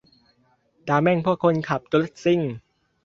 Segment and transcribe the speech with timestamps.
[0.87, 2.41] ด่าแม่งพวกคนขับรถซิ่ง